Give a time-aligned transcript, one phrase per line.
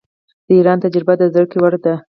[0.47, 1.93] د ایران تجربه د زده کړې وړ ده.